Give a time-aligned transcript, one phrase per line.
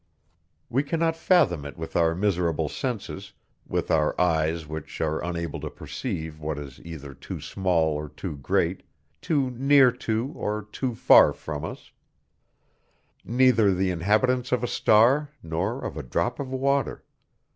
[0.67, 3.33] We cannot fathom it with our miserable senses,
[3.67, 8.35] with our eyes which are unable to perceive what is either too small or too
[8.37, 8.81] great,
[9.21, 11.91] too near to, or too far from us;
[13.23, 17.03] neither the inhabitants of a star nor of a drop of water